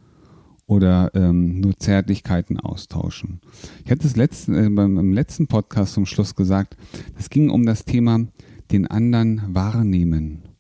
oder 0.67 1.11
ähm, 1.15 1.61
nur 1.61 1.77
Zärtlichkeiten 1.77 2.59
austauschen. 2.59 3.41
Ich 3.85 3.91
hatte 3.91 4.07
es 4.07 4.17
letzten, 4.17 4.55
äh, 4.55 4.71
beim 4.71 5.13
letzten 5.13 5.49
Podcast 5.49 5.95
zum 5.95 6.07
Schluss 6.07 6.35
gesagt, 6.35 6.77
es 7.19 7.29
ging 7.29 7.51
um 7.51 7.67
das 7.67 7.85
Thema 7.85 8.27
den 8.71 8.87
anderen 8.87 9.43
wahrnehmen. 9.49 10.52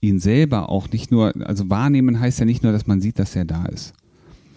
Ihn 0.00 0.18
selber 0.18 0.68
auch 0.68 0.90
nicht 0.90 1.10
nur, 1.10 1.32
also 1.46 1.70
wahrnehmen 1.70 2.20
heißt 2.20 2.38
ja 2.38 2.44
nicht 2.44 2.62
nur, 2.62 2.72
dass 2.72 2.86
man 2.86 3.00
sieht, 3.00 3.18
dass 3.18 3.34
er 3.34 3.44
da 3.44 3.66
ist, 3.66 3.94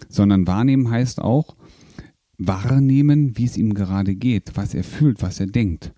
sondern 0.08 0.46
wahrnehmen 0.46 0.90
heißt 0.90 1.20
auch 1.20 1.56
wahrnehmen, 2.38 3.36
wie 3.36 3.44
es 3.44 3.56
ihm 3.56 3.74
gerade 3.74 4.14
geht, 4.14 4.52
was 4.54 4.74
er 4.74 4.84
fühlt, 4.84 5.22
was 5.22 5.40
er 5.40 5.46
denkt. 5.46 5.92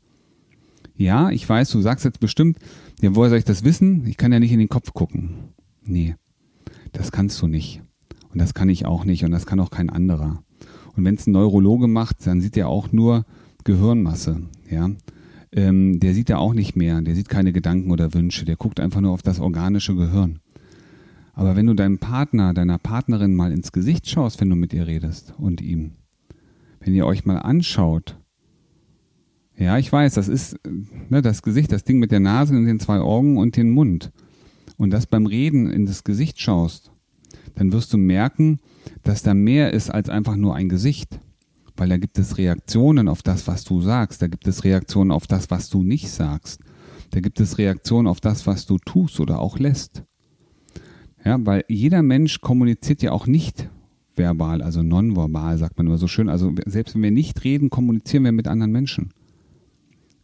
Ja, 0.96 1.30
ich 1.30 1.49
weiß, 1.49 1.70
du 1.70 1.80
sagst 1.80 2.04
jetzt 2.04 2.20
bestimmt, 2.20 2.58
ja, 3.00 3.14
woher 3.14 3.30
soll 3.30 3.38
ich 3.38 3.44
das 3.44 3.64
wissen? 3.64 4.06
Ich 4.06 4.16
kann 4.16 4.32
ja 4.32 4.40
nicht 4.40 4.52
in 4.52 4.58
den 4.58 4.68
Kopf 4.68 4.92
gucken. 4.92 5.54
Nee, 5.84 6.16
das 6.92 7.12
kannst 7.12 7.40
du 7.42 7.46
nicht. 7.46 7.82
Und 8.32 8.40
das 8.40 8.54
kann 8.54 8.68
ich 8.68 8.87
auch 8.87 9.04
nicht 9.04 9.25
und 9.25 9.30
das 9.30 9.46
kann 9.46 9.61
auch 9.61 9.70
kein 9.70 9.90
anderer. 9.90 10.42
Und 10.96 11.04
wenn 11.04 11.14
es 11.14 11.26
ein 11.26 11.32
Neurologe 11.32 11.87
macht, 11.87 12.26
dann 12.26 12.40
sieht 12.40 12.56
er 12.56 12.68
auch 12.68 12.92
nur 12.92 13.25
Gehirnmasse, 13.64 14.42
ja. 14.70 14.90
Ähm, 15.54 16.00
der 16.00 16.14
sieht 16.14 16.30
ja 16.30 16.38
auch 16.38 16.54
nicht 16.54 16.76
mehr, 16.76 17.00
der 17.02 17.14
sieht 17.14 17.28
keine 17.28 17.52
Gedanken 17.52 17.90
oder 17.90 18.14
Wünsche, 18.14 18.44
der 18.44 18.56
guckt 18.56 18.80
einfach 18.80 19.00
nur 19.00 19.12
auf 19.12 19.23
das 19.23 19.38
organische 19.38 19.94
Gehirn. 19.94 20.38
Aber 21.35 21.56
wenn 21.56 21.66
du 21.66 21.75
deinem 21.75 21.99
Partner, 21.99 22.54
deiner 22.54 22.78
Partnerin 22.78 23.35
mal 23.35 23.52
ins 23.52 23.73
Gesicht 23.73 24.09
schaust, 24.09 24.40
wenn 24.40 24.50
du 24.50 24.56
mit 24.56 24.73
ihr 24.73 24.87
redest 24.87 25.35
und 25.38 25.61
ihm, 25.61 25.92
wenn 26.80 26.94
ihr 26.94 27.06
euch 27.06 27.25
mal 27.25 27.38
anschaut, 27.38 28.18
ja, 29.56 29.78
ich 29.78 29.92
weiß, 29.92 30.14
das 30.14 30.28
ist 30.28 30.59
ne, 31.09 31.23
das 31.23 31.42
Gesicht, 31.42 31.73
das 31.73 31.85
Ding 31.85 31.99
mit 31.99 32.11
der 32.11 32.21
Nase 32.21 32.56
und 32.56 32.64
den 32.64 32.80
zwei 32.80 32.99
Augen 32.99 33.37
und 33.37 33.56
den 33.56 33.71
Mund. 33.71 34.11
Und 34.76 34.90
das 34.90 35.06
beim 35.06 35.26
Reden 35.26 35.71
in 35.71 35.87
das 35.87 36.04
Gesicht 36.04 36.40
schaust, 36.40 36.90
dann 37.54 37.73
wirst 37.73 37.92
du 37.92 37.99
merken, 37.99 38.59
dass 39.02 39.23
da 39.23 39.35
mehr 39.35 39.73
ist 39.73 39.90
als 39.90 40.09
einfach 40.09 40.37
nur 40.37 40.54
ein 40.54 40.68
Gesicht. 40.68 41.21
Weil 41.76 41.88
da 41.88 41.96
gibt 41.96 42.18
es 42.18 42.38
Reaktionen 42.38 43.08
auf 43.08 43.22
das, 43.22 43.46
was 43.46 43.64
du 43.64 43.80
sagst. 43.80 44.22
Da 44.22 44.26
gibt 44.26 44.46
es 44.46 44.64
Reaktionen 44.64 45.10
auf 45.10 45.26
das, 45.26 45.50
was 45.50 45.70
du 45.70 45.82
nicht 45.82 46.10
sagst. 46.10 46.60
Da 47.10 47.20
gibt 47.20 47.40
es 47.40 47.58
Reaktionen 47.58 48.06
auf 48.06 48.20
das, 48.20 48.46
was 48.46 48.66
du 48.66 48.78
tust 48.78 49.20
oder 49.20 49.40
auch 49.40 49.58
lässt. 49.58 50.02
Ja, 51.24 51.38
weil 51.44 51.64
jeder 51.68 52.02
Mensch 52.02 52.40
kommuniziert 52.40 53.02
ja 53.02 53.12
auch 53.12 53.26
nicht 53.26 53.68
verbal, 54.16 54.60
also 54.60 54.82
nonverbal, 54.82 55.56
sagt 55.56 55.78
man 55.78 55.86
immer 55.86 55.98
so 55.98 56.08
schön. 56.08 56.28
Also 56.28 56.52
selbst 56.66 56.94
wenn 56.94 57.02
wir 57.02 57.10
nicht 57.10 57.44
reden, 57.44 57.70
kommunizieren 57.70 58.24
wir 58.24 58.32
mit 58.32 58.48
anderen 58.48 58.72
Menschen. 58.72 59.10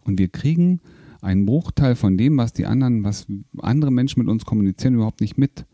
Und 0.04 0.18
wir 0.18 0.28
kriegen 0.28 0.80
einen 1.20 1.46
Bruchteil 1.46 1.94
von 1.94 2.16
dem, 2.16 2.36
was 2.36 2.52
die 2.52 2.66
anderen, 2.66 3.04
was 3.04 3.26
andere 3.58 3.90
Menschen 3.90 4.20
mit 4.20 4.28
uns 4.28 4.44
kommunizieren, 4.44 4.94
überhaupt 4.94 5.20
nicht 5.20 5.38
mit. 5.38 5.66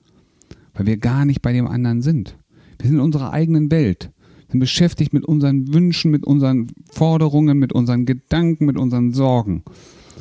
Weil 0.74 0.86
wir 0.86 0.96
gar 0.96 1.24
nicht 1.24 1.42
bei 1.42 1.52
dem 1.52 1.66
anderen 1.66 2.02
sind. 2.02 2.36
Wir 2.78 2.88
sind 2.88 2.96
in 2.96 3.04
unserer 3.04 3.32
eigenen 3.32 3.70
Welt, 3.70 4.10
sind 4.54 4.60
beschäftigt 4.60 5.12
mit 5.12 5.24
unseren 5.24 5.74
Wünschen, 5.74 6.12
mit 6.12 6.24
unseren 6.24 6.68
Forderungen, 6.88 7.58
mit 7.58 7.72
unseren 7.72 8.06
Gedanken, 8.06 8.66
mit 8.66 8.78
unseren 8.78 9.12
Sorgen 9.12 9.64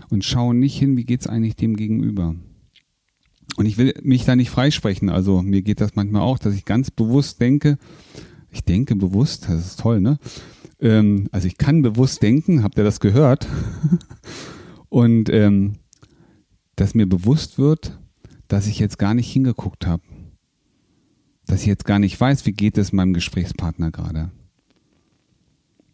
und 0.10 0.25
schauen 0.25 0.58
nicht 0.58 0.75
hin, 0.75 0.98
wie 0.98 1.04
geht 1.04 1.22
es 1.22 1.28
eigentlich 1.28 1.56
dem 1.56 1.75
gegenüber. 1.75 2.34
Und 3.58 3.66
ich 3.68 3.78
will 3.78 3.94
mich 4.02 4.25
da 4.25 4.36
nicht 4.36 4.50
freisprechen. 4.50 5.10
Also 5.10 5.44
mir 5.44 5.62
geht 5.62 5.82
das 5.82 5.96
manchmal 5.96 6.24
auch, 6.24 6.40
dass 6.40 6.56
ich 6.56 6.66
ganz 6.66 6.90
bewusst 6.90 7.42
denke, 7.42 7.78
ich 8.50 8.63
denke 8.63 8.96
bewusst, 8.96 9.48
das 9.48 9.68
ist 9.68 9.80
toll, 9.80 10.02
ne? 10.02 10.18
Ähm, 10.80 11.28
also 11.32 11.46
ich 11.46 11.60
kann 11.60 11.84
bewusst 11.84 12.24
denken, 12.24 12.63
habt 12.63 12.80
ihr 12.80 12.84
das 12.84 13.00
gehört? 13.00 13.48
Und 14.90 15.30
ähm, 15.30 15.74
dass 16.75 16.96
mir 16.96 17.06
bewusst 17.06 17.60
wird, 17.60 18.00
dass 18.48 18.66
ich 18.66 18.80
jetzt 18.80 18.98
gar 18.98 19.13
nicht 19.13 19.32
hingeguckt 19.32 19.86
habe. 19.86 20.02
Dass 21.53 21.62
ich 21.62 21.67
jetzt 21.67 21.86
gar 21.86 22.00
nicht 22.00 22.19
weiß, 22.19 22.48
wie 22.48 22.51
geht 22.51 22.79
es 22.79 22.93
meinem 22.93 23.13
Gesprächspartner 23.13 23.91
gerade. 23.91 24.31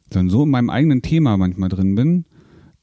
Sondern 0.10 0.30
so 0.30 0.44
in 0.44 0.50
meinem 0.52 0.70
eigenen 0.70 1.02
Thema 1.02 1.36
manchmal 1.36 1.68
drin 1.68 1.96
bin 1.96 2.24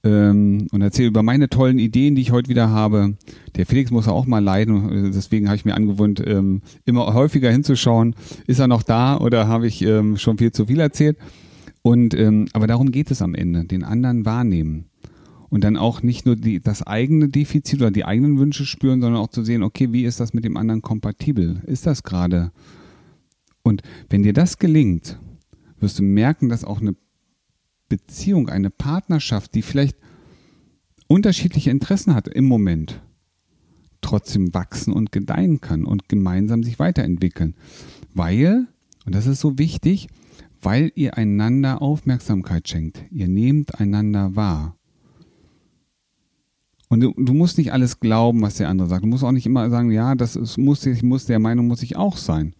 ähm, 0.04 0.66
und 0.70 0.82
erzähle 0.82 1.08
über 1.08 1.22
meine 1.22 1.48
tollen 1.48 1.78
Ideen, 1.78 2.16
die 2.16 2.20
ich 2.20 2.32
heute 2.32 2.50
wieder 2.50 2.68
habe. 2.68 3.16
Der 3.54 3.64
Felix 3.64 3.90
muss 3.90 4.08
auch 4.08 4.26
mal 4.26 4.44
leiden, 4.44 5.10
deswegen 5.10 5.46
habe 5.46 5.56
ich 5.56 5.64
mir 5.64 5.74
angewöhnt, 5.74 6.22
ähm, 6.26 6.60
immer 6.84 7.14
häufiger 7.14 7.50
hinzuschauen. 7.50 8.14
Ist 8.46 8.58
er 8.58 8.68
noch 8.68 8.82
da 8.82 9.16
oder 9.16 9.48
habe 9.48 9.66
ich 9.66 9.80
ähm, 9.80 10.18
schon 10.18 10.36
viel 10.36 10.52
zu 10.52 10.66
viel 10.66 10.80
erzählt? 10.80 11.16
Und 11.80 12.12
ähm, 12.12 12.46
aber 12.52 12.66
darum 12.66 12.90
geht 12.92 13.10
es 13.10 13.22
am 13.22 13.34
Ende, 13.34 13.64
den 13.64 13.84
anderen 13.84 14.26
wahrnehmen 14.26 14.84
und 15.48 15.64
dann 15.64 15.76
auch 15.76 16.02
nicht 16.02 16.26
nur 16.26 16.36
die, 16.36 16.60
das 16.60 16.82
eigene 16.82 17.28
Defizit 17.28 17.80
oder 17.80 17.90
die 17.90 18.04
eigenen 18.04 18.38
Wünsche 18.38 18.66
spüren, 18.66 19.00
sondern 19.00 19.20
auch 19.20 19.28
zu 19.28 19.44
sehen, 19.44 19.62
okay, 19.62 19.92
wie 19.92 20.04
ist 20.04 20.20
das 20.20 20.34
mit 20.34 20.44
dem 20.44 20.56
anderen 20.56 20.82
kompatibel? 20.82 21.62
Ist 21.66 21.86
das 21.86 22.02
gerade? 22.02 22.52
Und 23.62 23.82
wenn 24.08 24.22
dir 24.22 24.32
das 24.32 24.58
gelingt, 24.58 25.18
wirst 25.80 25.98
du 25.98 26.02
merken, 26.02 26.48
dass 26.48 26.64
auch 26.64 26.80
eine 26.80 26.94
Beziehung, 27.88 28.48
eine 28.48 28.70
Partnerschaft, 28.70 29.54
die 29.54 29.62
vielleicht 29.62 29.96
unterschiedliche 31.08 31.70
Interessen 31.70 32.14
hat 32.14 32.28
im 32.28 32.46
Moment, 32.46 33.00
trotzdem 34.00 34.54
wachsen 34.54 34.92
und 34.92 35.12
gedeihen 35.12 35.60
kann 35.60 35.84
und 35.84 36.08
gemeinsam 36.08 36.62
sich 36.62 36.78
weiterentwickeln. 36.78 37.54
Weil, 38.14 38.66
und 39.04 39.14
das 39.14 39.26
ist 39.26 39.40
so 39.40 39.58
wichtig, 39.58 40.08
weil 40.62 40.90
ihr 40.94 41.16
einander 41.16 41.82
Aufmerksamkeit 41.82 42.68
schenkt. 42.68 43.04
Ihr 43.10 43.28
nehmt 43.28 43.78
einander 43.80 44.34
wahr. 44.34 44.76
Und 46.88 47.00
du, 47.00 47.12
du, 47.16 47.34
musst 47.34 47.58
nicht 47.58 47.72
alles 47.72 47.98
glauben, 47.98 48.42
was 48.42 48.56
der 48.56 48.68
andere 48.68 48.88
sagt. 48.88 49.02
Du 49.02 49.08
musst 49.08 49.24
auch 49.24 49.32
nicht 49.32 49.46
immer 49.46 49.68
sagen, 49.70 49.90
ja, 49.90 50.14
das 50.14 50.36
ist, 50.36 50.56
muss, 50.56 50.86
ich 50.86 51.02
muss, 51.02 51.26
der 51.26 51.40
Meinung 51.40 51.66
muss 51.66 51.82
ich 51.82 51.96
auch 51.96 52.16
sein. 52.16 52.54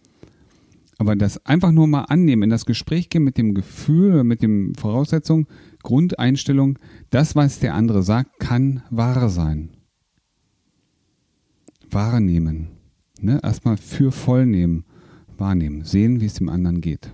Aber 0.98 1.14
das 1.14 1.44
einfach 1.44 1.72
nur 1.72 1.86
mal 1.86 2.02
annehmen, 2.02 2.44
in 2.44 2.50
das 2.50 2.66
Gespräch 2.66 3.10
gehen 3.10 3.22
mit 3.22 3.36
dem 3.38 3.54
Gefühl, 3.54 4.24
mit 4.24 4.42
den 4.42 4.74
Voraussetzungen, 4.74 5.46
Grundeinstellung, 5.82 6.78
das, 7.10 7.36
was 7.36 7.60
der 7.60 7.74
andere 7.74 8.02
sagt, 8.02 8.40
kann 8.40 8.82
wahr 8.90 9.28
sein. 9.28 9.70
Wahrnehmen. 11.90 12.68
Ne? 13.20 13.38
Erstmal 13.42 13.76
für 13.76 14.10
voll 14.10 14.46
nehmen, 14.46 14.84
wahrnehmen, 15.38 15.84
sehen, 15.84 16.20
wie 16.20 16.26
es 16.26 16.34
dem 16.34 16.48
anderen 16.48 16.80
geht. 16.80 17.12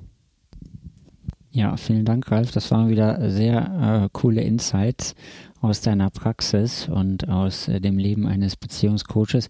Ja, 1.50 1.76
vielen 1.76 2.06
Dank, 2.06 2.30
Ralf. 2.30 2.50
Das 2.52 2.70
waren 2.70 2.88
wieder 2.88 3.30
sehr 3.30 4.04
äh, 4.04 4.08
coole 4.12 4.40
Insights 4.40 5.14
aus 5.62 5.80
deiner 5.80 6.10
Praxis 6.10 6.88
und 6.88 7.28
aus 7.28 7.68
äh, 7.68 7.80
dem 7.80 7.96
Leben 7.96 8.26
eines 8.26 8.56
Beziehungscoaches. 8.56 9.48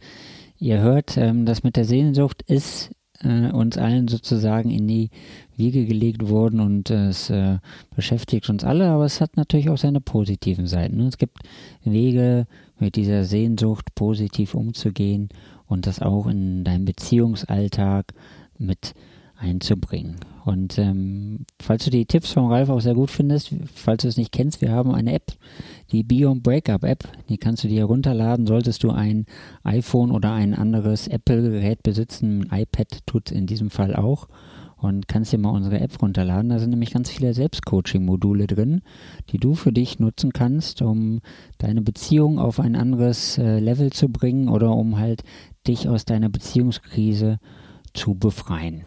Ihr 0.58 0.78
hört, 0.78 1.16
ähm, 1.16 1.46
das 1.46 1.64
mit 1.64 1.76
der 1.76 1.84
Sehnsucht 1.84 2.42
ist 2.42 2.92
äh, 3.20 3.50
uns 3.50 3.78
allen 3.78 4.08
sozusagen 4.08 4.70
in 4.70 4.86
die 4.86 5.10
Wiege 5.56 5.86
gelegt 5.86 6.28
worden 6.28 6.60
und 6.60 6.90
es 6.90 7.30
äh, 7.30 7.58
beschäftigt 7.96 8.48
uns 8.50 8.62
alle, 8.62 8.88
aber 8.88 9.04
es 9.04 9.20
hat 9.20 9.36
natürlich 9.36 9.70
auch 9.70 9.78
seine 9.78 10.00
positiven 10.00 10.66
Seiten. 10.66 11.00
Es 11.00 11.18
gibt 11.18 11.38
Wege, 11.82 12.46
mit 12.78 12.96
dieser 12.96 13.24
Sehnsucht 13.24 13.94
positiv 13.94 14.54
umzugehen 14.54 15.28
und 15.66 15.86
das 15.86 16.02
auch 16.02 16.26
in 16.26 16.64
deinem 16.64 16.84
Beziehungsalltag 16.84 18.12
mit 18.58 18.94
einzubringen. 19.42 20.16
Und 20.44 20.78
ähm, 20.78 21.44
falls 21.60 21.84
du 21.84 21.90
die 21.90 22.06
Tipps 22.06 22.32
von 22.32 22.50
Ralf 22.50 22.68
auch 22.68 22.80
sehr 22.80 22.94
gut 22.94 23.10
findest, 23.10 23.54
falls 23.74 24.02
du 24.02 24.08
es 24.08 24.16
nicht 24.16 24.32
kennst, 24.32 24.60
wir 24.60 24.72
haben 24.72 24.92
eine 24.92 25.12
App, 25.12 25.32
die 25.92 26.02
Beyond 26.02 26.42
Breakup 26.42 26.84
App. 26.84 27.04
Die 27.28 27.38
kannst 27.38 27.62
du 27.62 27.68
dir 27.68 27.80
herunterladen, 27.80 28.46
solltest 28.46 28.82
du 28.82 28.90
ein 28.90 29.26
iPhone 29.62 30.10
oder 30.10 30.32
ein 30.32 30.54
anderes 30.54 31.06
Apple-Gerät 31.06 31.82
besitzen. 31.82 32.48
Ein 32.50 32.62
iPad 32.62 33.06
tut 33.06 33.30
in 33.30 33.46
diesem 33.46 33.70
Fall 33.70 33.94
auch. 33.94 34.28
Und 34.76 35.06
kannst 35.06 35.32
dir 35.32 35.38
mal 35.38 35.50
unsere 35.50 35.78
App 35.78 36.02
runterladen. 36.02 36.50
Da 36.50 36.58
sind 36.58 36.70
nämlich 36.70 36.92
ganz 36.92 37.08
viele 37.08 37.34
Selbstcoaching-Module 37.34 38.48
drin, 38.48 38.80
die 39.30 39.38
du 39.38 39.54
für 39.54 39.72
dich 39.72 40.00
nutzen 40.00 40.32
kannst, 40.32 40.82
um 40.82 41.20
deine 41.58 41.82
Beziehung 41.82 42.40
auf 42.40 42.58
ein 42.58 42.74
anderes 42.74 43.38
äh, 43.38 43.60
Level 43.60 43.92
zu 43.92 44.08
bringen 44.08 44.48
oder 44.48 44.72
um 44.72 44.98
halt 44.98 45.22
dich 45.68 45.88
aus 45.88 46.04
deiner 46.04 46.30
Beziehungskrise 46.30 47.38
zu 47.94 48.14
befreien. 48.14 48.84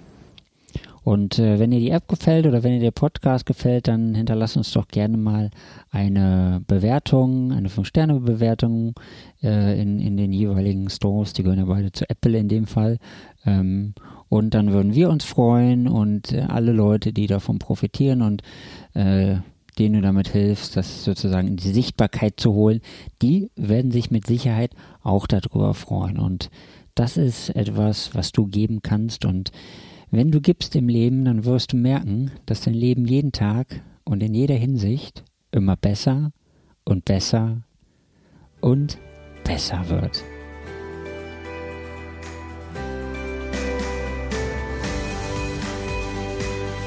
Und 1.06 1.38
äh, 1.38 1.60
wenn 1.60 1.70
dir 1.70 1.80
die 1.80 1.92
App 1.92 2.08
gefällt 2.08 2.48
oder 2.48 2.64
wenn 2.64 2.74
dir 2.74 2.80
der 2.80 2.90
Podcast 2.90 3.46
gefällt, 3.46 3.88
dann 3.88 4.16
hinterlass 4.16 4.58
uns 4.58 4.72
doch 4.72 4.88
gerne 4.88 5.18
mal 5.18 5.52
eine 5.92 6.64
Bewertung, 6.66 7.52
eine 7.52 7.70
5-Sterne-Bewertung 7.70 8.96
äh, 9.44 9.80
in, 9.80 10.00
in 10.00 10.18
den 10.18 10.34
jeweiligen 10.34 10.90
Stores. 10.90 11.34
Die 11.34 11.44
gehören 11.44 11.60
ja 11.60 11.66
beide 11.66 11.92
zu 11.92 12.10
Apple 12.10 12.36
in 12.36 12.48
dem 12.48 12.66
Fall. 12.66 12.98
Ähm, 13.46 13.94
und 14.30 14.56
dann 14.56 14.74
würden 14.74 14.96
wir 14.96 15.12
uns 15.12 15.24
freuen 15.26 15.88
und 15.88 16.34
äh, 16.34 16.42
alle 16.42 16.72
Leute, 16.72 17.14
die 17.14 17.28
davon 17.28 17.60
profitieren 17.60 18.24
und 18.24 18.42
äh, 18.96 19.36
denen 19.78 19.94
du 19.94 20.02
damit 20.02 20.30
hilfst, 20.30 20.76
das 20.76 21.04
sozusagen 21.04 21.50
in 21.50 21.58
die 21.58 21.72
Sichtbarkeit 21.72 22.40
zu 22.40 22.54
holen, 22.54 22.82
die 23.22 23.52
werden 23.56 23.92
sich 23.92 24.10
mit 24.10 24.26
Sicherheit 24.26 24.72
auch 25.04 25.28
darüber 25.28 25.76
freuen. 25.76 26.18
Und 26.18 26.50
das 26.96 27.16
ist 27.16 27.50
etwas, 27.50 28.16
was 28.16 28.32
du 28.32 28.48
geben 28.48 28.82
kannst 28.82 29.24
und 29.24 29.52
Wenn 30.15 30.31
du 30.31 30.39
gibst 30.39 30.77
im 30.77 30.88
Leben, 30.88 31.25
dann 31.25 31.43
wirst 31.43 31.74
du 31.74 31.75
merken, 31.75 32.31
dass 32.45 32.62
dein 32.62 32.74
Leben 32.74 33.03
jeden 33.03 33.34
Tag 33.34 33.81
und 34.05 34.24
in 34.24 34.34
jeder 34.34 34.55
Hinsicht 34.55 35.25
immer 35.51 35.75
besser 35.75 36.31
und 36.86 37.03
besser 37.03 37.63
und 38.62 38.98
besser 39.43 39.89
wird. 39.89 40.24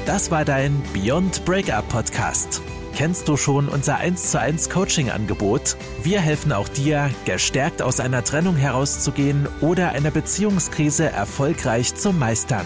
Das 0.07 0.31
war 0.31 0.43
dein 0.43 0.81
Beyond 0.95 1.45
Breakup 1.45 1.87
Podcast. 1.87 2.63
Kennst 2.95 3.27
du 3.27 3.37
schon 3.37 3.69
unser 3.69 3.97
1 3.97 4.31
zu 4.31 4.39
1 4.39 4.71
Coaching 4.71 5.11
Angebot? 5.11 5.77
Wir 6.01 6.19
helfen 6.19 6.51
auch 6.51 6.67
dir, 6.67 7.11
gestärkt 7.25 7.83
aus 7.83 7.99
einer 7.99 8.23
Trennung 8.23 8.55
herauszugehen 8.55 9.47
oder 9.61 9.89
eine 9.89 10.09
Beziehungskrise 10.09 11.11
erfolgreich 11.11 11.93
zu 11.93 12.11
meistern. 12.11 12.65